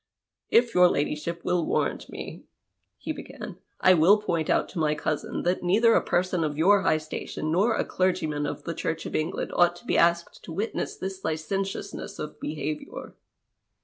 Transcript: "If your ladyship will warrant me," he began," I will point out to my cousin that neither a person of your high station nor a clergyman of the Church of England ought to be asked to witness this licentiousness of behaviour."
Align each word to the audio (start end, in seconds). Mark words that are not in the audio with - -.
"If 0.59 0.73
your 0.73 0.89
ladyship 0.89 1.41
will 1.45 1.63
warrant 1.63 2.09
me," 2.09 2.45
he 2.97 3.11
began," 3.11 3.57
I 3.89 3.93
will 3.93 4.19
point 4.19 4.49
out 4.49 4.67
to 4.69 4.79
my 4.79 4.95
cousin 4.95 5.43
that 5.43 5.61
neither 5.61 5.93
a 5.93 6.03
person 6.03 6.43
of 6.43 6.57
your 6.57 6.81
high 6.81 6.97
station 6.97 7.51
nor 7.51 7.75
a 7.75 7.85
clergyman 7.85 8.47
of 8.47 8.63
the 8.63 8.73
Church 8.73 9.05
of 9.05 9.13
England 9.15 9.51
ought 9.53 9.75
to 9.75 9.85
be 9.85 9.99
asked 9.99 10.41
to 10.45 10.51
witness 10.53 10.97
this 10.97 11.23
licentiousness 11.23 12.17
of 12.17 12.39
behaviour." 12.39 13.13